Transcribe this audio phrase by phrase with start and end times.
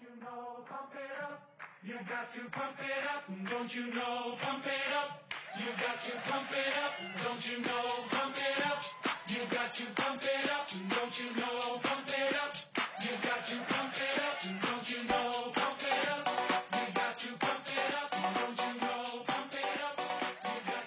[0.00, 1.40] you know, pump it up.
[1.82, 3.22] You got to pump it up.
[3.48, 5.22] Don't you know, pump it up.
[5.56, 6.92] You got to pump it up.
[7.22, 8.80] Don't you know, pump it up.
[9.28, 10.66] You got to pump it up.
[10.90, 12.52] Don't you know, pump it up.
[13.00, 14.36] You got to pump it up.
[14.62, 16.24] Don't you know, pump it up.
[16.72, 18.10] You got to pump it up.
[18.36, 19.96] Don't you know, pump it up.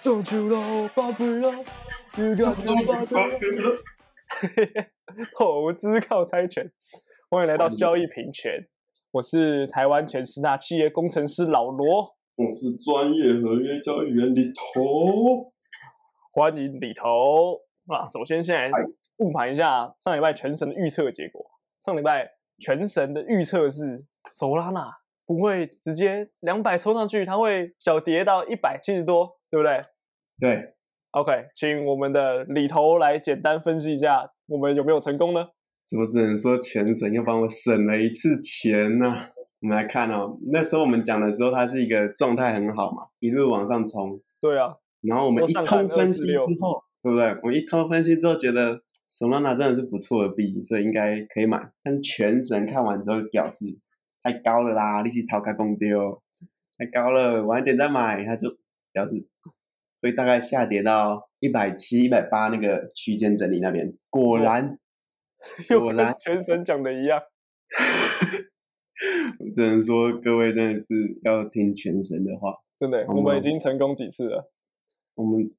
[0.03, 1.65] Don't you know, pump it up.
[2.17, 2.65] You got to
[3.07, 3.79] pump it up.
[5.37, 6.71] 投资靠猜拳，
[7.29, 8.67] 欢迎来到交易平权。
[9.11, 15.51] 我是台湾前十大企业工程师老罗，我是专业合约交易员李头。
[16.31, 17.55] 欢迎李头
[17.87, 18.05] 啊！
[18.05, 18.79] 首先，先来
[19.17, 21.43] 复盘一下上礼拜全神的预测结果。
[21.83, 24.87] 上礼拜全神的预测是索拉纳
[25.25, 29.81] 不会直接两百冲上去，它会小跌到一百七十多，对不对
[30.39, 30.75] 对
[31.13, 35.49] ，？OK，请我们的李头来简单分析一下，我们有没有成功呢？
[35.97, 39.29] 我只能说全神又帮我省了一次钱呐、
[39.61, 44.19] 我们来看哦，那时候我们讲的时候，它是一个状态很好嘛，一路往上冲。
[44.39, 47.35] 对啊，然后我们一通分析之后，对不对？
[47.43, 51.71] 我一通分析之后觉得 Solana 真的是不错的币，所以应该可以买。
[51.83, 53.65] 但是全神看完之后表示
[54.21, 56.21] 太高了啦，利息逃开公丢，
[56.77, 58.23] 太高了，晚一点再买。
[58.23, 58.49] 他就
[58.93, 59.25] 表示，
[60.01, 64.77] 所以大概下跌到一百七、一百八那个区间整理那边，果然
[65.69, 67.21] 又跟全神讲的一样。
[69.39, 70.85] 我只能说各位真的是
[71.23, 72.57] 要听全神的话。
[72.77, 74.51] 真的，嗯我们已经成功几次了。
[75.15, 75.51] 我们，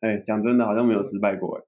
[0.00, 1.64] 哎，讲真的，好像没有失败过哎。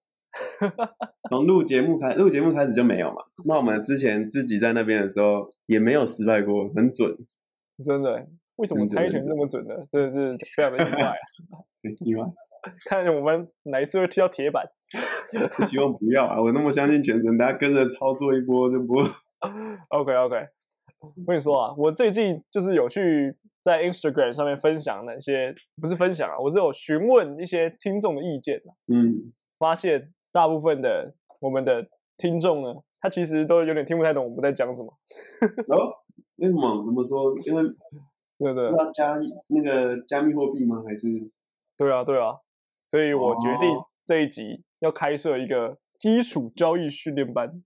[1.28, 3.22] 从录节目开，录节目开始就没有嘛。
[3.44, 7.16] 那我们之前自己在那边的时候也没有失败过，很准，
[7.82, 9.74] 真的，为什么猜拳这么准呢？
[9.90, 11.16] 真的是非常的意外
[12.04, 12.24] 意外。
[12.86, 14.66] 看我们哪一次会踢到铁板。
[15.66, 16.40] 希望不要啊！
[16.40, 18.94] 我那么相信全程，大家跟着操作一波就不。
[19.90, 20.36] OK OK，
[21.00, 31.86] 我跟你说啊，我最近就是有去在 Instagram 上面分享那些，不是分享啊，我是有询问一些听众的意见啊嗯，发现大部分的我们的
[32.16, 34.88] 听众呢，他其实都有点听不太懂我们在讲什么。
[35.68, 35.92] 哦，
[36.36, 36.84] 为什么？
[36.86, 37.38] 怎么说？
[37.44, 37.62] 因为
[38.40, 40.82] 对对要加那个加密货币吗？
[40.86, 41.06] 还是
[41.76, 42.36] 对啊对啊，
[42.88, 47.62] 所以我决定哦这一集要开设一个基础交易训练班。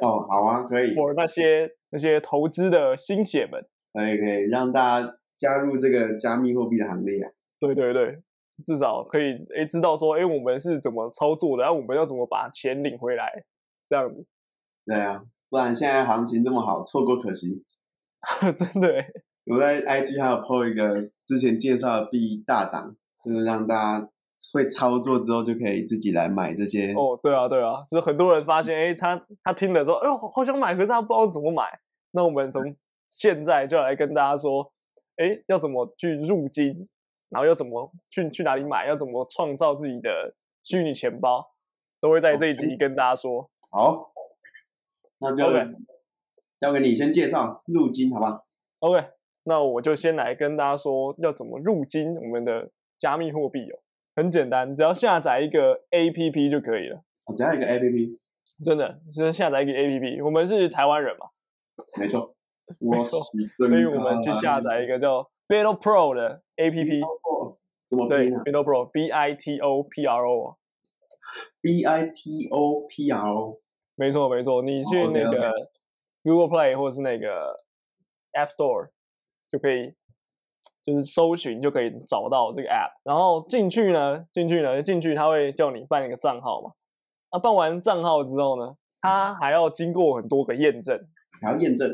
[0.00, 3.64] 哦，好啊，可以，for 那些那些投资的新血们。
[3.92, 7.30] 可以，可以让大家加入这个加密货币的行列啊。
[7.60, 8.22] 对对对，
[8.64, 13.44] 至少可以诶知道说，诶我们是怎么操作的，然后我们要怎么把钱领回来，
[13.88, 14.26] 这样子，
[14.86, 17.62] 对啊，不然现在行情这么好，错过可惜。
[18.56, 19.04] 真的
[19.46, 22.94] 我在 IG 还有 po 一个之前介绍的币大涨，
[23.24, 24.08] 就是让大家
[24.52, 26.92] 会操作之后就可以自己来买这些。
[26.92, 31.64] 哦，对啊对啊，就是很多人发现，诶他他听了之后，哎呦好想买，可是他不知道怎么买。
[32.12, 32.76] 那我们从
[33.08, 34.72] 现在就来跟大家说，
[35.16, 36.88] 诶要怎么去入金，
[37.30, 41.52] 然后要怎么去去哪里买，要怎么创造自己的虚拟钱包，
[42.00, 43.50] 都会在这一集跟大家说。
[43.70, 44.12] 好，
[45.18, 45.44] 那就
[46.58, 48.42] 交给你先介绍入金，好吧
[48.80, 49.06] ？OK，
[49.44, 53.78] 那我就先来跟大家说要怎么入金我们的加密货币哦。
[54.14, 57.02] 很简单，只要下载一个 APP 就可以了。
[57.24, 58.18] 我只要一个 APP，
[58.64, 60.24] 真的，只是下载一个 APP。
[60.24, 61.26] 我们是台湾人嘛，
[61.98, 62.34] 没错，
[62.78, 67.02] 没错是所以我们去下载一个叫 Battle Pro 的 APP。
[67.04, 67.58] 哦，
[67.88, 70.56] 怎么对拼啊，Battle Pro，B I T O P R O。
[71.62, 73.60] ？B I T O P R O，
[73.94, 75.52] 没错没错，你去那个
[76.22, 77.64] Google Play 或者是那个
[78.32, 78.90] App Store
[79.48, 79.94] 就可以，
[80.84, 82.90] 就是搜寻就可以找到这个 App。
[83.04, 86.72] 然后进去呢，进去呢，进去他会叫你办一个账号嘛。
[87.30, 90.98] 那办完账号之后呢，他还要经过很多个验证，
[91.40, 91.90] 还要验证。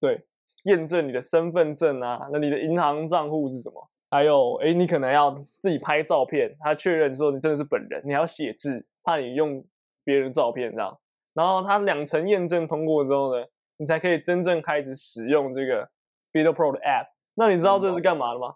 [0.00, 0.24] 对，
[0.64, 3.88] 验证你的身份证啊，那你的银行账户是什么？
[4.10, 5.30] 还有，哎，你可能要
[5.60, 9.64] 自己拍照片，他确认说你真的是本人，你还要写字，怕你用
[10.02, 10.98] 别人照片这样。
[11.32, 13.44] 然后他两层验证通过之后呢，
[13.76, 15.88] 你才可以真正开始使用这个
[16.32, 17.06] Beetle Pro 的 App。
[17.34, 18.54] 那你知道这是干嘛的吗？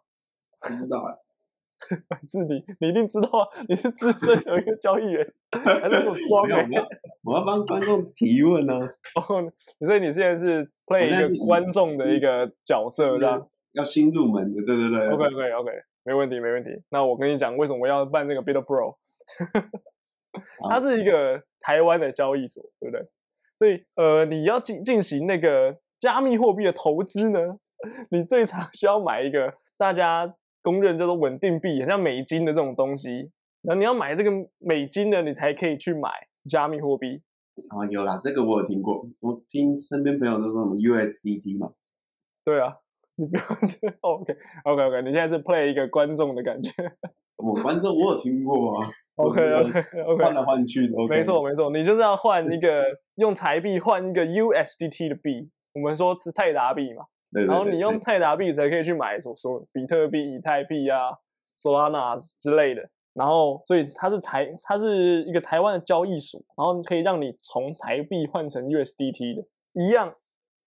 [0.60, 3.48] 不知道哎， 是你，你一定知道啊！
[3.68, 6.88] 你是资深有一个交易员，还在给我 装的，欸我要
[7.24, 8.74] 我要帮观众提问呢，
[9.16, 9.52] 哦，
[9.86, 13.46] 所以你现在是 play 一个观众的一个角色这样。
[13.72, 15.70] 要新入门的，对对对 OK OK OK，
[16.04, 16.70] 没问题没问题。
[16.90, 18.96] 那我跟你讲，为什么要办这个 Bit Pro？
[20.70, 23.04] 它是一个台湾的交易所，对不对？
[23.56, 27.58] 所以呃，你要进进行那个加密货币的投资呢，
[28.10, 33.30] 你最常 需要买一个大家公认叫做稳定币，很像美金的这种东西。
[33.62, 36.10] 然后你要买这个美金的，你才可以去买
[36.48, 37.22] 加密货币。
[37.68, 41.72] 啊，有啦，这个我有听过，我听身边朋友都说什么 USDT 嘛，
[42.44, 42.76] 对啊，
[43.14, 43.42] 你不要
[44.02, 46.72] OK OK OK，你现在是 play 一个观众的感觉。
[47.38, 52.82] 我观众我有听过啊 OK OK OK，换来换去的，OK，没错没错，你就是要换一个
[53.14, 57.04] 用台币换一个 USDT 的币，我们说是泰达币嘛，
[57.34, 61.10] 对，对然后你用泰达币才可以去买所说比特币、以太币啊、
[61.58, 62.88] Solana 之类的。
[63.12, 70.14] 然后，所以它是台，它是一个台湾的交易所，然后可以让你从台币换成 USDT 的，一样，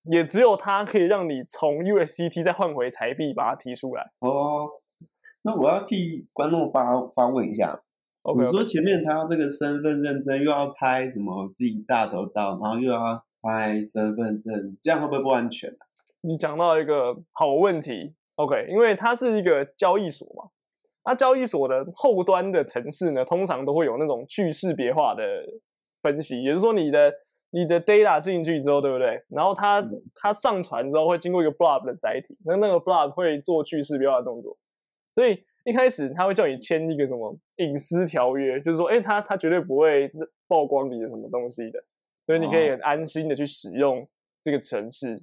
[0.04, 4.12] 也只有它可以让你从 USDT 再换回台币，把它提出来。
[4.20, 4.70] 哦，
[5.42, 7.81] 那我要替观众发发问一下
[8.38, 15.87] 你说前面他要这个身份认证，又要拍什么自己大头照，然后又要拍身份证，这样会不会不安全啊？
[16.22, 20.50] 你讲到一个好问题，OK，因为它是一个交易所嘛，
[21.06, 25.24] 那交易所的后端的城市呢，通常都会有那种去识别化的
[26.02, 27.14] 分析，也就是说你的
[27.52, 29.24] 你的 data 进去之后，对不对？
[29.30, 30.02] 然后它嗯。
[30.19, 34.58] 它上传之后会经过一个 blob 的载体，那那个 blob 会做去识别化的动作，
[35.13, 40.12] 所以一开始他会叫你签一个什么隐私条约，就是说，哎，他他绝对不会
[40.48, 41.80] 曝光你的什么东西的，
[42.25, 42.72] 所以你可以哦。
[42.72, 44.06] 很安心的去使用
[44.42, 45.22] 这个城市。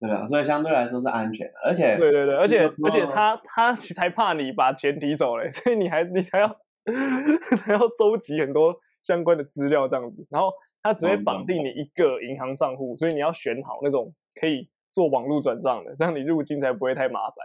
[0.00, 0.26] 对吧？
[0.26, 6.48] 所以相对来说是安全的，而且对对对，而且而且他他才怕你把钱提走嘞， 所以你还你还要
[7.64, 10.52] 还要收集很多相关的资料这样子，然后
[10.82, 17.36] 他只会绑定你一个银行账户，所以你要选好那种可以做网络转账的，这样你入境才不会太麻烦。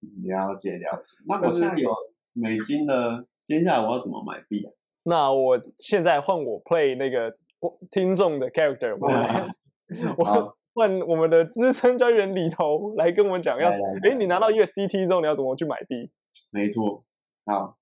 [0.24, 1.14] 了解了解。
[1.28, 1.94] 那我现在有
[2.32, 4.72] 美金的，接下来我要怎么买币啊？
[5.04, 9.46] 那我现在换我 play 那个我听众的 character，我来
[10.16, 16.10] 我好换我们的资深交易员里头来跟我们讲要，哎，你拿到 USDT 之后你要怎么去买币？
[16.50, 17.04] 没错，
[17.44, 17.76] 好，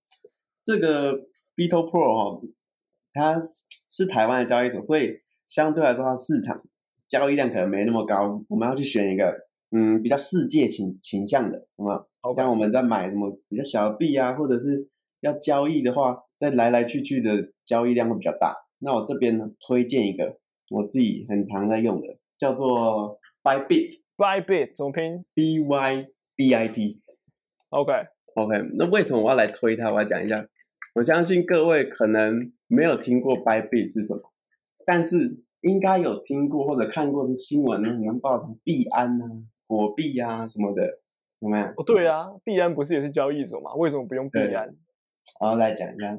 [0.63, 1.13] 这个
[1.57, 2.43] Beetle Pro 哈、
[3.13, 3.37] 它
[3.89, 5.13] 是台湾的交易所，所以
[5.47, 6.63] 相对来说它市场
[7.09, 8.45] 交易量可能没那么高。
[8.49, 12.05] 我们要去选一个嗯比较世界倾倾向的，好吗
[12.35, 14.89] 像我们在买什么比较小的币啊，或者是
[15.21, 18.57] 要交易的话，在来来去去的交易量会比较大。
[18.79, 20.39] 那我这边呢，推荐一个
[20.71, 27.03] 我自己很常在用的，叫做 Bybit Bybit 怎么拼 B Y B I T。
[27.69, 29.93] ？OK，OK，那为什么我要来推它？
[29.93, 30.49] 我要讲一下。
[30.95, 34.23] 我相信各位可能没有听过 Bybit 是什么，
[34.87, 39.27] 但是应该有听过或者看过新闻，可能报什么币安啊、
[39.69, 40.99] 火币啊什么的，
[41.41, 41.67] 有没有？
[41.77, 43.75] 哦，对啊，币安不是也是交易所吗？
[43.75, 44.75] 为什么不用币安？
[45.41, 46.19] 然后来讲一下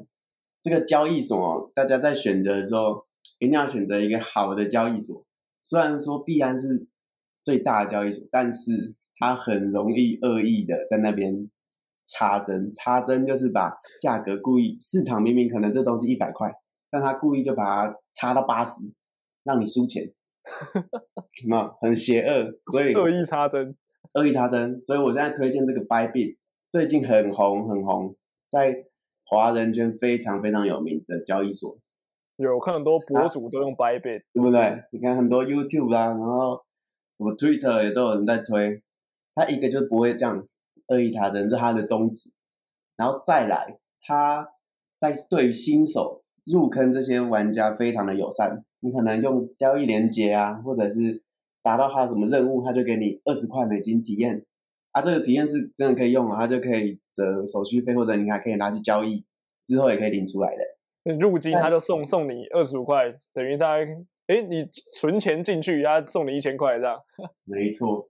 [0.62, 3.04] 这个交易所哦，大家在选择的时候
[3.40, 5.26] 一定要选择一个好的交易所。
[5.62, 6.86] 虽然说币安是
[7.42, 11.48] 最大的交易所，但是它很容易恶意的在那边
[12.06, 12.72] 插针。
[12.74, 16.52] 插针就是把价格故意，市场明明可能这东西一百块，
[16.90, 18.80] 但他故意就把它插到八十，
[19.44, 20.12] 让你输钱，
[21.32, 23.76] 什么很邪恶，所以 恶意插针。
[24.14, 26.36] 恶意插针，所以我现在推荐这个 Bybit，
[26.70, 28.14] 最近很红很红，
[28.46, 28.84] 在
[29.24, 31.78] 华人圈非常非常有名的交易所，
[32.36, 34.84] 有看很多博主都用 Bybit，对不对？
[34.90, 36.62] 你看很多 YouTube 啊，然后
[37.16, 38.82] 什么 Twitter 也都有人在推，
[39.34, 40.46] 他一个就不会这样
[40.88, 42.30] 恶意插针，这是他的宗旨。
[42.96, 44.48] 然后再来，他
[44.98, 51.22] 在对于新手入坑这些玩家非常的友善，你可能用交易连接啊，或者是
[51.62, 54.44] 达到他什么任务，他就给你二十块美金体验。
[54.92, 59.24] 啊，这个体验是真的可以用啊，它就可以折手续费，或者你还可以拿去交易，
[59.66, 60.62] 之后也可以领出来的。
[61.04, 63.84] 你入金他就送送你二十五块，等于大概，
[64.28, 64.66] 哎，你
[65.00, 66.98] 存钱进去，他送你一千块这样。
[67.44, 68.08] 没错，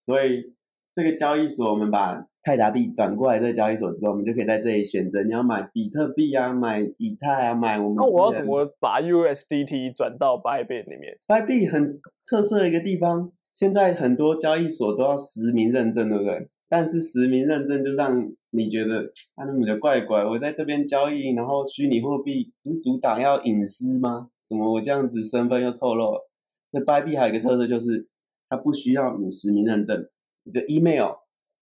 [0.00, 0.54] 所以
[0.92, 7.96] 这个交易所，我们把泰达币转过来这个交易所之后，我们就可以在这里选择你要买比特币啊，买以太啊，买我们。
[7.96, 8.44] 那我要怎？
[8.46, 11.18] 么把 USDT 转到 Bybit 里面？
[11.46, 16.48] 币币很特色的一个地方，现在很多交易所都要实名认证，对不对？
[16.68, 24.30] 但是实名认证就让你觉得 啊，那么的怪怪，我在这边交易，然后虚拟货币不是阻挡要隐私吗？
[24.44, 26.28] 怎么我这样子身份又透露了？
[26.70, 28.08] 这 b 币还有一个特色就是，
[28.48, 30.08] 它不需要你实名认证，
[30.42, 31.16] 你就 email，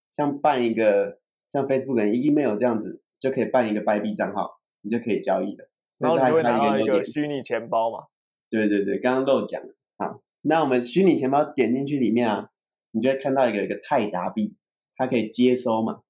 [0.09, 5.69] 像办一个像 Facebook 的 email 这样子，就可以办一个 b 币账号，你就可以交易的。
[5.99, 8.05] 然后你就会拿到一个虚拟钱包嘛。
[8.49, 9.75] 对对对，刚刚漏讲了。
[9.97, 12.49] 好，那我们虚拟钱包点进去里面啊，
[12.91, 14.55] 你就会看到一个一个泰达币，
[14.97, 16.01] 它可以接收嘛，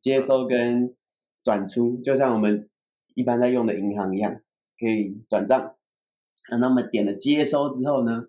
[0.00, 0.96] 接收跟
[1.44, 2.68] 转出，就像我们
[3.14, 4.40] 一般在用的银行一样，
[4.80, 5.76] 可以转账。
[6.50, 8.24] 啊那么点了接收之后呢，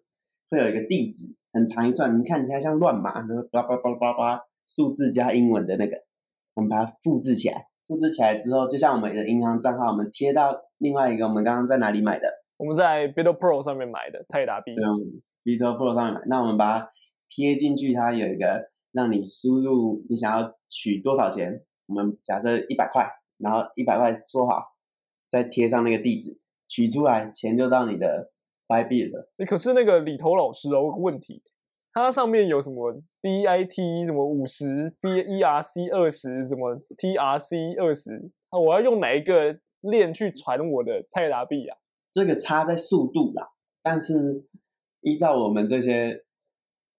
[0.50, 5.98] 会有一个地址，很长一串，你看起来像乱码，就是叭叭叭叭叭，数字加英文的那个，
[6.54, 7.68] 我们把它复制起来。
[7.88, 14.84] 复制起来之后，就像我们的银行账号，我们贴到另外一个我们刚刚在哪里买的我们在 Bitto Pro 上面买的泰达币，对
[15.44, 16.92] b i t o Pro 上面买，那我们把它
[17.30, 23.06] 贴进去，它有一个让你输入你想要取多少钱，我们假设一百块，
[23.38, 24.64] 然后一百块说好，
[25.30, 28.32] 再贴上那个地址，取出来钱就到你的
[28.68, 29.30] Bybit 了。
[29.40, 31.44] 诶可是那个里头老师哦，有个问题，
[31.92, 41.78] 它上面有什么 BIT 什么五十 B ERC 二十什么 TRC 二十，啊，我要用哪一个链去传我的泰达币啊？
[42.12, 43.50] 这个差在速度啦，
[43.82, 44.46] 但是
[45.02, 46.24] 依照我们这些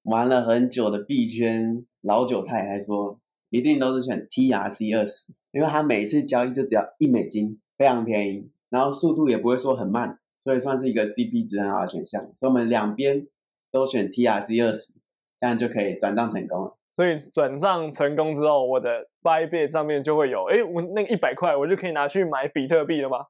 [0.04, 3.18] 玩了很久的币圈老韭菜来说，
[3.48, 12.28] 一定都是选 TRC 二十，因为它每一次交易就只要一美金，非常便宜，然后速度也不会说很慢，所以算是一个 CP 值很好的选项。
[12.34, 13.26] 所以我们两边
[13.70, 14.92] 都选 TRC 二十，
[15.38, 16.76] 这样就可以转账成功了。
[16.90, 23.26] 所以转账成功之后，我的 Bybit 上面就会有，哎，我那个一百块，我就可以拿去买比特币了吗？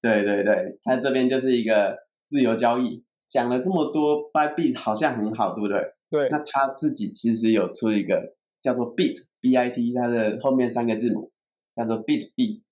[0.00, 3.04] 对对对，它这边就是一个自由交易。
[3.32, 5.94] 讲了这么多，Bybit 好像很好，对不对？
[6.10, 11.32] 对，那他自己其实有出一个叫做 Bit B I T，它的后面三个字母
[11.74, 12.62] 叫做 Bit B，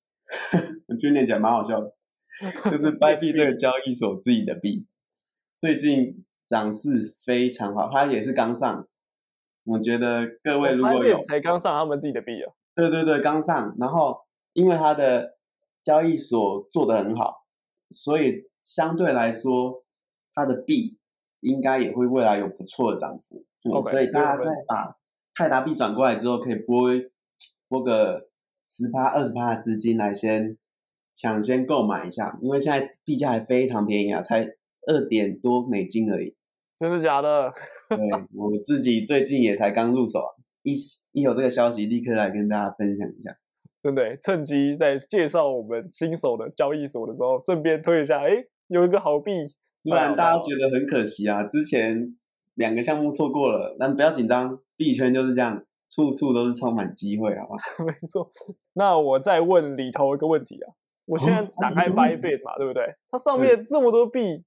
[0.87, 1.95] 我觉得念起来蛮好笑的，
[2.71, 4.87] 就是 Bybit 这个交易所自己的币，
[5.57, 8.87] 最近涨势非常好，它也是刚上，
[9.65, 14.19] 我觉得各位如果有才刚上他们自己的币啊，对对对，刚上，然后
[14.53, 15.39] 因为它的
[15.83, 17.47] 交易所做得很好，
[17.89, 19.83] 所以相对来说，
[20.41, 20.99] 它的币
[21.41, 23.45] 应该也会未来有不错的涨幅。
[23.83, 24.97] 所以大家对再把
[25.35, 26.89] 泰达币转过来之后，可以拨
[27.69, 28.29] 拨个
[28.69, 30.57] 十趴、二十趴的资金来先
[31.15, 34.47] 抢先购买一下，因为现在币价还非常便宜啊，才
[34.87, 36.35] 二点多美金而已。
[36.77, 37.53] 真的假的？
[37.91, 37.99] 对
[38.35, 40.33] 我自己最近也才刚入手啊，
[40.63, 40.73] 一
[41.13, 43.37] 一有这个消息，立刻来跟大家分享一下。
[43.83, 48.31] 真的，趁机在介绍我们新手的交易所的时候，顺便推一下，哎，
[48.69, 49.33] 有一个好币，
[49.85, 51.45] 不然大家觉得很可惜啊。
[51.45, 52.17] 之前
[52.55, 57.57] 两个项目错过了，但不要紧张，币圈就是这样，处处都是充满机会，好吧？
[57.85, 58.29] 没错。
[58.75, 60.73] 那我再问里头一个问题啊，
[61.07, 62.85] 我现在哦打开你的问 Bybit 嘛，对不对？
[63.11, 64.45] 它上面这么多币，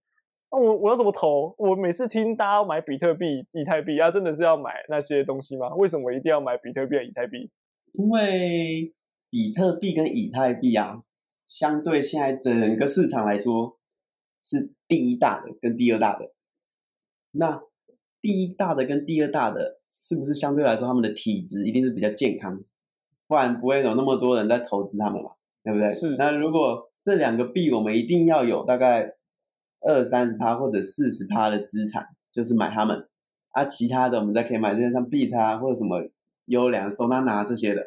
[0.52, 1.56] 那我我要怎么投？
[1.58, 5.74] 我每次听大家买比特币、以太币啊，真的是要买那些东西吗？
[5.76, 7.50] 为什么一定要买比特币、以太币？
[7.94, 8.94] 因为
[9.30, 11.02] 比特币跟以太币啊，
[11.48, 13.78] 相对现在整个市场来说
[14.46, 16.32] 是第一大的跟第二大的。
[17.32, 17.62] 那
[18.22, 22.64] 第一大的跟第二大的是不是相对来说他们的体质一定是比较健康，
[23.28, 25.32] 不然不会有那么多人在投资他们嘛，
[25.64, 25.92] 对不对？
[25.92, 29.16] 是那如果这两个币我们一定要有大概
[29.82, 33.08] 二三十趴或者四十趴的资产，就是买他们。
[33.52, 36.10] 啊，其他的我们再可以买这些像 Bit 啊或者什么
[36.46, 37.84] 优良、Solana 这些的，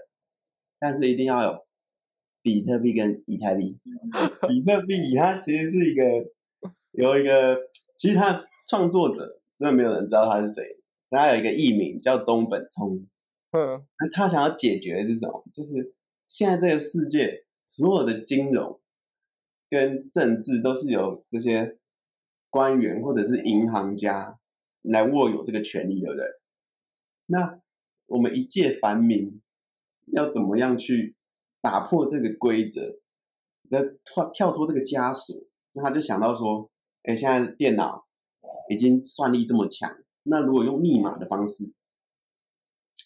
[0.78, 1.66] 但是一定要有
[2.40, 3.76] 比特币跟以太币。
[4.46, 6.04] 比特币它其实是一个
[6.96, 7.56] 有一个，
[7.96, 10.78] 其实他创作者真的没有人知道他是谁，
[11.10, 13.06] 他有一个艺名叫中本聪。
[13.52, 15.44] 嗯，那他想要解决的是什么？
[15.54, 15.94] 就是
[16.26, 18.80] 现在这个世界所有的金融
[19.68, 21.78] 跟政治都是由这些
[22.50, 24.38] 官员或者是银行家
[24.82, 26.26] 来握有这个权利，对不对？
[27.26, 27.60] 那
[28.06, 29.40] 我们一介凡民
[30.06, 31.14] 要怎么样去
[31.60, 33.00] 打破这个规则，
[33.68, 35.36] 要跳跳脱这个枷锁？
[35.72, 36.70] 那他就想到说，
[37.06, 38.06] 哎，现在电脑
[38.68, 41.72] 已经算力这么强，那如果用密码的方式，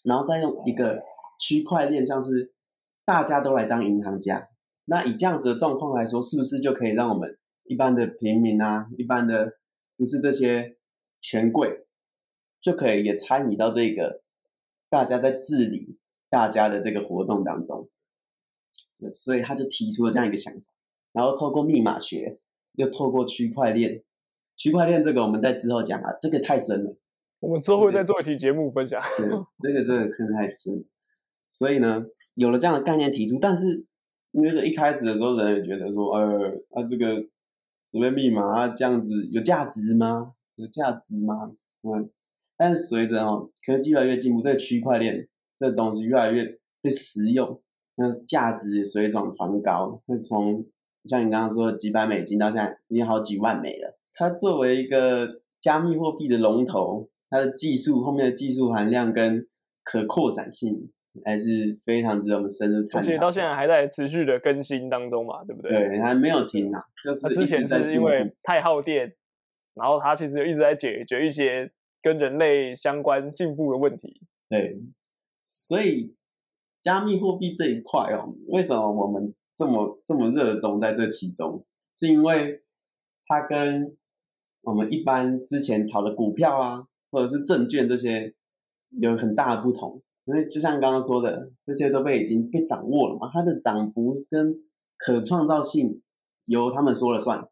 [0.04, 1.02] 然后再用一个
[1.38, 2.54] 区块链，像是
[3.04, 4.48] 大家都来当银行家，
[4.86, 9.58] 那以这样子的状况来说，是不是就可以让我们一般的平民啊，一般的
[9.96, 10.78] 不是这些
[11.20, 11.86] 权贵，
[12.62, 14.22] 就可以也参与到这个
[14.88, 15.98] 大家在治理
[16.30, 17.90] 大家的这个活动当中？
[18.98, 20.60] 对所以他就提出了这样一个想法，
[21.12, 22.39] 然后透过密码学，
[22.74, 24.02] 又透过区块链，
[24.56, 26.96] 区块链这个我们在之后讲啊，这个太深了。
[27.40, 29.02] 我们之后会再做一期节目分享。
[29.16, 29.26] 对，
[29.62, 30.84] 这个真的坑太深。
[31.48, 33.86] 所以呢，有了这样的概念提出，但是
[34.32, 37.16] 因为一开始的时候，人也觉得说，呃，啊这个
[37.90, 40.34] 什么密码啊这样子有价值吗？
[40.56, 41.52] 有价值吗？
[41.82, 42.10] 嗯，
[42.56, 45.26] 但是随着哦科技越来越进步，这个区块链
[45.58, 47.62] 这个东西越来越被实用，
[47.94, 50.66] 那价值水涨船高，会从
[51.08, 53.98] 像你刚刚说的几百美金到现在已经好几万美了。
[54.12, 59.46] 它作为一个加密货币的龙头，它的技术后面的技术含量跟
[59.82, 60.90] 可扩展性
[61.24, 62.98] 还是非常值得我们深入探讨。
[62.98, 65.70] 而且到现在还在持续的更新当中嘛，对不对？
[65.70, 67.66] 对还没有停啊，就是之前。
[67.66, 69.14] 是因为太耗电，
[69.74, 74.20] 然后它其实一直在解决一些跟人类相关进步的问题。
[74.48, 74.80] 对，
[75.44, 76.14] 所以
[76.82, 81.66] 加密货币这一块哦，为什么我们这么这么热衷在这其中？
[81.94, 82.62] 是因为
[83.26, 83.94] 它跟
[84.62, 88.34] 我们一般之前炒的股票啊，或者是证券这些
[88.88, 90.02] 有很大的不同。
[90.24, 94.54] 因为就像刚刚说的，这些都被已经被掌握了嘛，它的涨幅跟
[94.96, 96.00] 可创造性
[96.46, 97.46] 由他们说了算。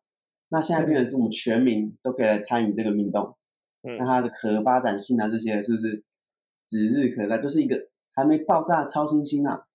[0.48, 3.36] 那现在变成是我们全民都可以来参与这个运动，
[3.82, 6.04] 嗯那它的可发展性啊这些是不是
[6.66, 7.36] 指日可待？
[7.36, 7.76] 就是一个
[8.14, 9.66] 还没爆炸的超新星啊！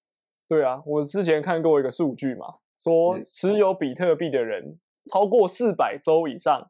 [0.53, 2.45] 对啊，我之前看过一个数据嘛，
[2.77, 4.77] 说持有比特币的人
[5.11, 6.69] 超过四百周以上，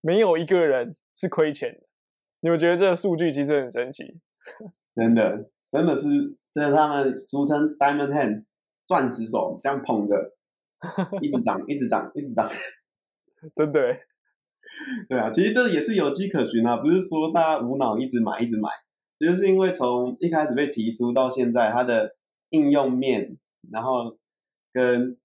[0.00, 1.80] 没有一个人是亏钱的。
[2.40, 4.04] 你们觉得这个数据其实很神奇？
[4.94, 6.08] 真的，真的是，
[6.52, 8.44] 这是他们俗称 diamond hand
[8.86, 10.14] 钻石手，这样捧着，
[11.20, 12.48] 一直涨，一直涨，一直涨。
[13.56, 14.00] 真的欸，
[15.10, 18.68] 对啊，其实这也是有迹可循啊，不是说大家无脑一直买一直买，
[19.18, 22.14] 就是因为从一开始被提出到现在，它的
[22.50, 23.38] 应用面，
[23.72, 24.18] 然后
[24.72, 25.18] 跟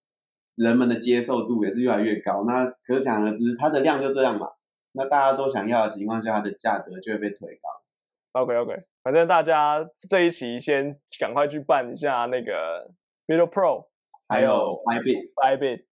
[0.55, 2.44] 人们的接受度也是越来越高。
[2.46, 4.48] 那可想而知，它的量就这样嘛，
[4.94, 8.41] 那大家都想要的情况下，它的价格就会被推高。
[8.41, 12.91] OK OK，反正大家这一期先赶快去办一下那个
[13.27, 13.88] Video Pro，
[14.27, 15.86] 还有 Bybit，Bybit，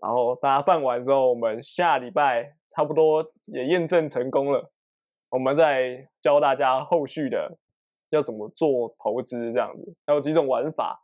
[0.00, 4.70] 然后大家办完之后，我们下礼拜差不多也验证成功了，
[5.30, 7.58] 我们再教大家后续的
[8.12, 11.02] 要怎么做投资这样子，还有几种玩法，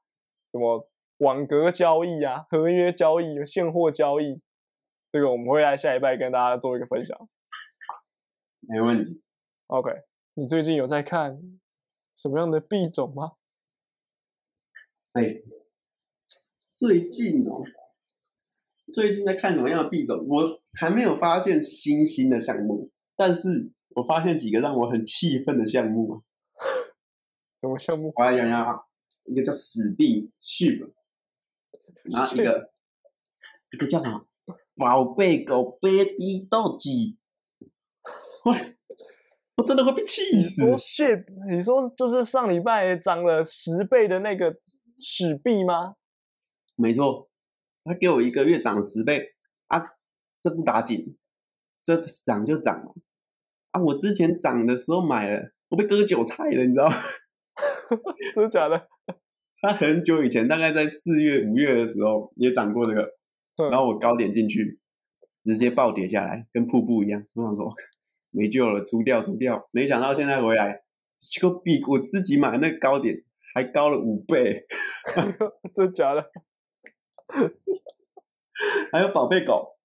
[0.53, 0.89] 什么
[1.19, 4.41] 网格交易啊、合约交易、现货交易，
[5.11, 7.29] 这个我们会在下一拜跟大家做一个分享。
[8.61, 9.23] 没问题。
[9.69, 9.91] OK，
[10.35, 11.41] 你最近有在看
[12.15, 13.33] 什么样的币种吗？
[15.13, 15.41] 哎，
[16.75, 17.65] 最近哦，
[18.93, 20.27] 最近在看什么样的币种？
[20.29, 26.23] 我还没有发现新兴的项目，但是我发现几个让我很气愤的项目啊。
[27.61, 28.13] 什么项目？
[28.15, 28.83] 我来讲讲啊，
[29.25, 30.93] 一个叫史币 Sheep，
[32.05, 32.71] 然后一个
[33.73, 34.27] 一个叫什么
[34.77, 37.17] 宝贝狗 Baby Dog，
[38.45, 38.55] 我
[39.57, 40.63] 我真的会被气死。
[40.63, 44.57] 说 ship，你说就是上礼拜涨了十倍的那个
[44.97, 45.97] 史币吗？
[46.77, 47.29] 没错，
[47.83, 49.35] 他给我一个月涨十倍
[49.67, 49.85] 啊，
[50.41, 51.19] 这不打紧，
[51.83, 52.95] 这涨就涨了。
[53.73, 56.97] 啊，我之前涨的时候买了，我被割韭菜了，你知道吗？
[58.35, 58.89] 真的假的？
[59.61, 63.03] 他很久以前，大概在四月、五月的时候也涨过这个，
[63.57, 64.79] 嗯然后我高点进去，
[65.45, 67.25] 直接暴跌下来，跟瀑布一样。
[67.35, 67.73] 我想说
[68.31, 69.69] 没救了，出掉出掉。
[69.73, 70.83] 没想到现在回来，
[71.19, 73.25] 这个比我自己买的那个高点
[73.55, 74.67] 还高了五倍。
[75.75, 76.31] 真的假的？
[78.93, 79.77] 还有宝贝狗，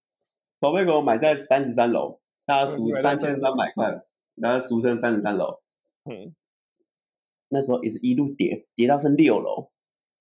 [0.59, 4.01] 宝贝狗买在三十三楼，大家俗嗯买在三千三百块，
[4.41, 5.61] 大家俗称三十三楼。
[6.05, 6.35] 嗯，
[7.53, 9.71] 那时候也是一路跌，跌到剩六楼，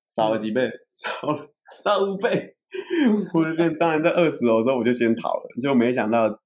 [0.07, 1.49] 少了几倍，少了
[1.83, 2.57] 少了五倍。
[3.35, 6.41] 我就变，当然在二十楼之后我就先逃了，就没想到，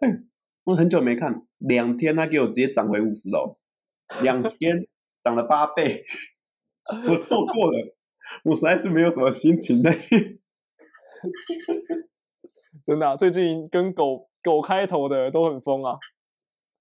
[0.00, 0.28] 嗯，
[0.64, 3.58] 我很久没看，两天他给我直接涨回五十楼，
[4.22, 4.86] 两天
[5.22, 6.04] 涨了八倍，
[7.08, 7.94] 我错过了，
[8.44, 9.90] 我实在是没有什么心情的。
[12.84, 15.98] 真的啊、最近跟狗狗开头的都很疯啊。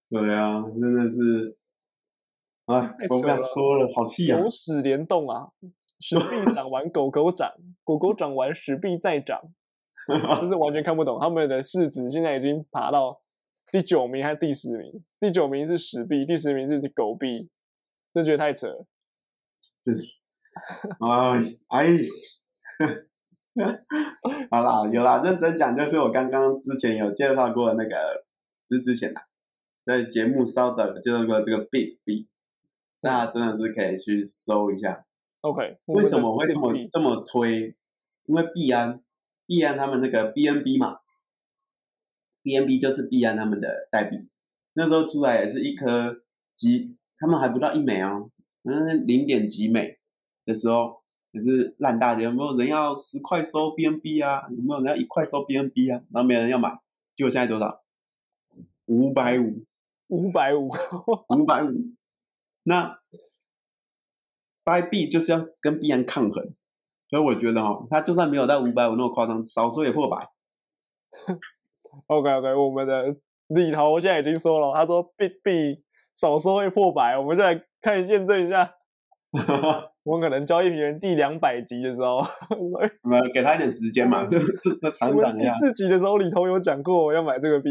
[0.09, 1.57] 对啊，真的是，
[2.73, 4.39] 哎我不想了说了，好气啊！
[4.39, 5.49] 狗屎联动啊！
[5.99, 7.49] 石币涨完，狗狗涨；
[7.83, 9.41] 狗狗涨完，石币再涨。
[10.07, 13.21] 就是完全看不懂，他们的市值现在已经爬到
[13.71, 15.03] 第九名还是第十名？
[15.19, 17.49] 第九名是屎币，第十名是狗币，
[18.13, 18.85] 真觉得太扯了。
[20.99, 21.87] 哎哎，
[24.49, 28.25] 好啦，有啦，认真讲，就是我刚刚之前有介绍过那个，
[28.67, 29.27] 不是之前啦，
[29.85, 32.27] 在节目稍早有介绍过这个 Bit 币，
[33.01, 35.05] 大家真的是可以去搜一下
[35.41, 37.75] ，OK，为什么会这么这么推？
[38.25, 39.01] 因为币安，
[39.45, 40.99] 币安他们那个 BNB 嘛
[42.43, 44.27] ，BNB 就是币安他们的代币，
[44.73, 46.21] 那时候出来也是一颗
[46.55, 48.29] 几，他们还不到一美哦，
[48.63, 49.97] 嗯，零点几美
[50.45, 54.47] 的时候，也是烂大街，有没有人要十块收 BNB 啊？
[54.49, 56.03] 有没有人要一块收 BNB 啊？
[56.11, 56.77] 然后没人要买，
[57.15, 57.81] 结果现在多少？
[58.85, 59.65] 五百五，
[60.07, 60.69] 五百五？
[61.29, 61.69] 五百五。
[62.69, 62.99] 那
[64.63, 66.53] B B 就是要跟币安抗衡，
[67.09, 70.29] 所以我觉得哦，它就算没有到五百五那么夸张，少说也破百。
[72.05, 73.15] OK OK，我们的
[73.47, 78.75] 李头现在已经说了，他说 B B 少说会破百，我们再来看验证一下。
[80.03, 82.17] 我们可能交易平原第两百集的时候，
[83.03, 84.45] 我们给他一点时间嘛，就是
[84.79, 85.55] 这我成们第长一下。
[85.55, 87.69] 四集的时候里头有讲过要买这个币。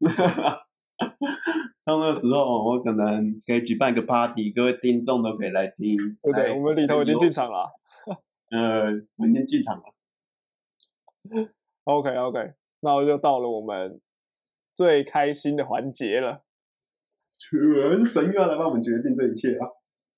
[1.84, 5.96] 到那个时候，我可能可以举办一个 party，各位听众都可以来听。
[6.22, 6.52] 对不对？
[6.52, 7.70] 我们里头已经进场了啊。
[8.50, 9.84] 呃，我已经进场了。
[11.84, 14.00] OK OK，那我就到了我们
[14.74, 16.42] 最开心的环节了。
[17.38, 19.66] 全神又要来帮我们决定这一切啊！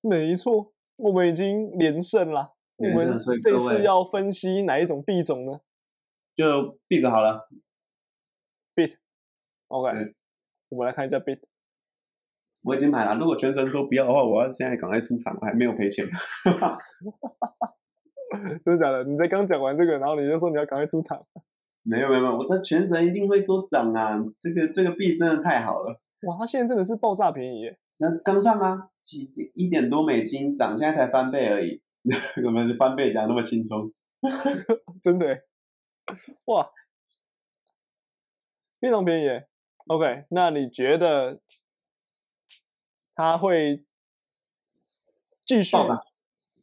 [0.01, 2.55] 没错，我们已经连胜了。
[2.77, 5.61] 我们这次要分析哪一种币种呢
[6.35, 7.49] 就闭着好了。
[8.75, 8.97] ？Bit。
[9.69, 10.15] OK，嗯
[10.73, 11.41] 我们来看一下 Bit。
[12.63, 16.09] 我已经买了，如果全神说不要的话，我要现在赶快出场，我还没有赔钱。
[18.65, 19.05] 真的假的？
[19.05, 21.23] 你才刚讲完这个，然后你就说你要赶快出场。
[21.83, 24.19] 没有没有没有，我的全神一定会说涨啊！
[24.41, 27.79] 这个这个币真的太好了，哇，它现在真的是爆炸便宜耶！
[27.99, 31.83] 那刚上啊，几一点多美金涨，现在才翻倍而已，
[32.43, 33.93] 怎么是翻倍讲那么轻松。
[35.03, 35.27] 真的，
[36.47, 36.71] 哇，
[38.81, 39.49] 非常便宜耶。
[39.93, 41.39] OK，那你觉得
[43.15, 43.85] 它会
[45.45, 45.77] 继续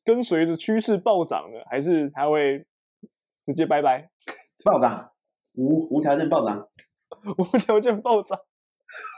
[0.04, 2.66] 跟随着趋势暴涨呢，还是它会
[3.44, 4.10] 直接拜拜，
[4.66, 5.12] 暴涨，
[5.54, 6.68] 无无条件暴涨，
[7.38, 8.40] 无条件暴涨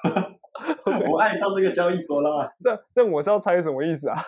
[1.10, 2.54] 我爱上这个交易所了。
[2.60, 4.22] 这这我是要猜什么意思啊？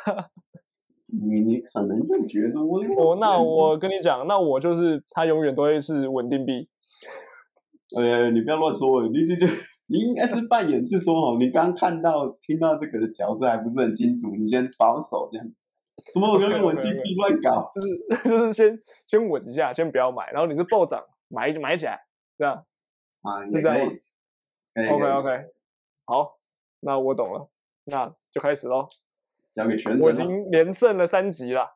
[1.07, 6.69] 你你可能就觉得我我那我跟你讲，那我就是它永远都会是稳定币。
[7.97, 9.39] 呃，你不要乱说，你你你
[9.87, 15.47] 你应该是扮演是说哦，你刚看到听到这个的角色还不是很清楚，你先保守这样。
[16.11, 17.69] 什么我跟 OK，OK，OK 稳定币乱搞？
[17.73, 17.87] 就是
[18.29, 21.99] 就是先先稳一下，先不要买，然后你是暴涨买一买起来，
[22.37, 22.65] 这样。
[23.21, 23.87] 啊，是这样
[24.75, 25.45] OK OK，
[26.05, 26.37] 好，
[26.79, 27.49] 那我懂了，
[27.85, 28.87] 那就开始喽。
[29.53, 30.15] 交给全我已。
[30.15, 31.75] 经连胜了三集了，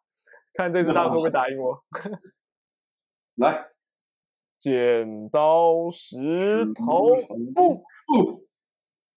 [0.55, 1.83] 看这次他会不会打赢我。
[3.37, 3.67] 来，
[4.57, 7.15] 剪刀石头
[7.53, 8.47] 布，不，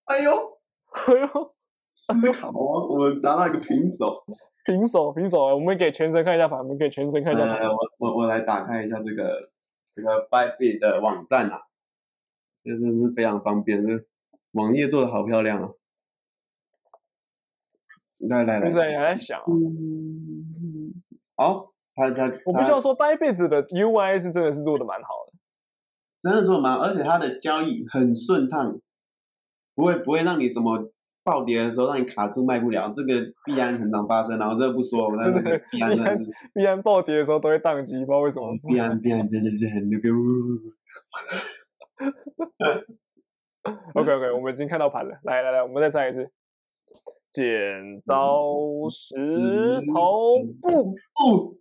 [0.05, 0.59] 哎呦，
[0.90, 2.53] 哎呦，思考啊，
[2.88, 4.22] 我们拿到一个平手。
[4.64, 7.57] 平手平手，我们给全程看一下盘，我们给全程看一下盘。
[7.61, 9.50] 呃，我我我来打开一下这个
[9.94, 11.62] 这个 Bybit 的网站啊，
[12.62, 14.05] 这真的是非常方便，这
[14.53, 15.70] 网页做的好漂亮啊！
[18.18, 20.92] 来来来，全神也还在想啊，嗯，
[21.37, 25.30] 好，他他他我不需要说，Bybit 的 UI 是真的是做的蛮好的。
[26.22, 28.78] 真的做得蛮好，而且它的交易很顺畅，
[29.74, 34.38] 不会不会让你什么暴跌的时候让你卡住卖不了，这个必然很常发生。
[34.38, 38.54] 然后这个不说，但是真的必然真的是必然暴跌的时候都会宕机，不知道为什么。
[38.68, 40.11] 必然必然真的是很那个。
[43.94, 46.30] OK OK，我们已经看到盘了，来来来，我们再猜一次。
[47.30, 48.56] 剪刀
[48.90, 49.14] 石
[49.87, 51.54] 头布，哦，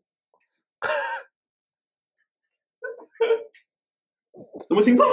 [4.68, 5.08] 什么情况？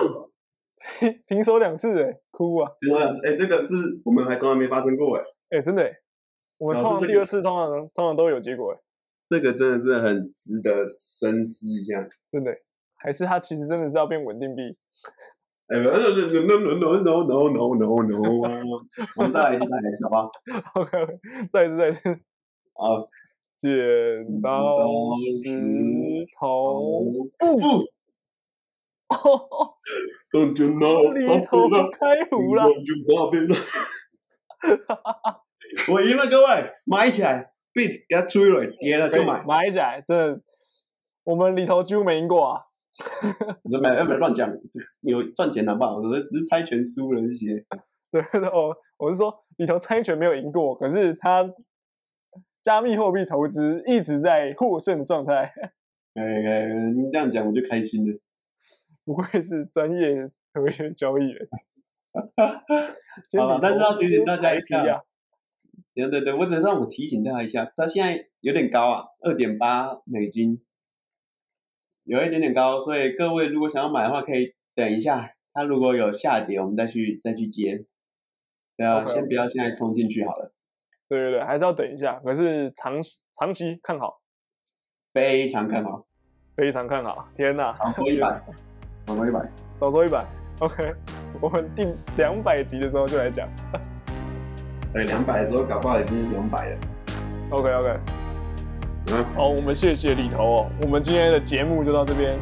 [1.27, 2.71] 平手两次哎，哭啊！
[2.81, 5.93] 觉得哎，这个是我们还从来没发生过哎，哎，真的哎，
[6.59, 8.79] 我们通常第二次通常通常都有结果哎，
[9.29, 12.09] 这个真的是很值得深思一下。
[12.31, 12.62] 真的欸。
[12.99, 14.62] 还是它其实真的是要变稳定币？
[15.69, 18.87] 哎，no no no no no no no no！
[19.17, 20.31] 我们再来一次，再来一次，好不好
[20.75, 21.19] ？OK OK，
[21.53, 22.21] 再一次再一次。
[22.75, 23.09] 好，
[23.55, 25.12] 剪刀
[25.43, 27.05] 石头
[27.39, 27.85] 布，
[29.09, 29.14] 不
[30.31, 31.12] ，Don't you know？
[31.12, 32.66] 里头开胡了。
[35.90, 39.45] 我赢了，各位，买起来，bit 给它吹了，跌了就买。
[39.45, 40.40] 买起来，真的，
[41.25, 42.62] 我们里头几乎没赢过啊。
[43.71, 43.95] 什么？
[43.95, 44.51] 要不要乱讲？
[45.03, 45.97] 有赚钱好不好？
[45.99, 47.64] 我只是猜拳输了这些。
[48.11, 51.45] 对哦，我是说里头猜拳没有赢过，可是他
[52.62, 55.53] 加密货币投资一直在获胜状态，
[56.14, 58.19] 哎哎，你这样讲我就开心了。
[59.07, 61.49] 不愧是专业合约交易员。
[63.38, 65.03] 好了但是要提醒大家一下啊，
[65.95, 70.62] 对对对，我只能让我提醒大家一下，它现在有点高啊，二点八美金，
[72.05, 77.87] 有一点点高，所以各位如果想要买的话，可以等一下，它如果有下跌，我们再去再去接。
[78.77, 80.53] 对啊先不要现在冲进去好了，
[81.09, 82.19] 对对对，还是要等一下。
[82.25, 84.21] 可是长期长期看好，
[85.12, 86.07] 非常看好，
[86.57, 87.29] 非常看好。
[87.37, 88.42] 天哪，长说一百，
[89.07, 89.40] 少说一百。
[89.79, 90.25] 少说一百。
[90.61, 90.95] OK，
[91.40, 93.49] 我们第两百集的时候就来讲。
[94.92, 96.77] 对，两百的时候搞不好已经两百了。
[97.51, 98.01] OK OK，
[99.12, 100.71] 嗯，好，我们谢谢里头哦。
[100.83, 102.38] 我们今天的节目就到这边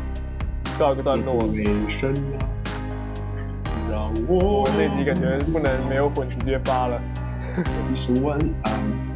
[0.79, 1.35] 告一个段落。
[1.48, 2.48] 尾声了，
[3.90, 7.00] 让我我们这集感觉不能没有混直接发了。
[7.92, 9.13] 一声晚安。